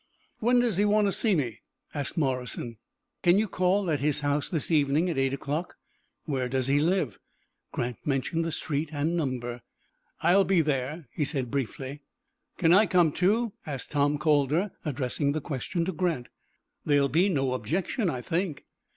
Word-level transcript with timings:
"When 0.39 0.57
does 0.61 0.77
he 0.77 0.85
want 0.85 1.05
to 1.05 1.11
see 1.11 1.35
me?" 1.35 1.61
asked 1.93 2.17
Morrison. 2.17 2.77
"Can 3.21 3.37
you 3.37 3.47
call 3.47 3.87
at 3.91 3.99
his 3.99 4.21
house 4.21 4.49
this 4.49 4.71
evening 4.71 5.11
at 5.11 5.17
eight 5.19 5.31
o'clock?" 5.31 5.75
"Where 6.25 6.49
does 6.49 6.65
he 6.65 6.79
live?" 6.79 7.19
Grant 7.71 7.97
mentioned 8.03 8.43
the 8.43 8.51
street 8.51 8.89
and 8.91 9.15
number. 9.15 9.61
"I 10.19 10.35
will 10.35 10.43
be 10.43 10.61
there," 10.61 11.07
he 11.13 11.23
said, 11.23 11.51
briefly. 11.51 12.01
"Can 12.57 12.73
I 12.73 12.87
come, 12.87 13.11
too?" 13.11 13.53
asked 13.63 13.91
Tom 13.91 14.17
Calder, 14.17 14.71
addressing 14.83 15.33
the 15.33 15.39
question 15.41 15.85
to 15.85 15.91
Grant. 15.91 16.29
"There 16.83 16.99
will 16.99 17.07
be 17.07 17.29
no 17.29 17.53
objection, 17.53 18.09
I 18.09 18.21
think." 18.21 18.65